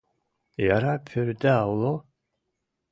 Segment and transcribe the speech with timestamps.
[0.75, 1.93] Яра пӧртда уло?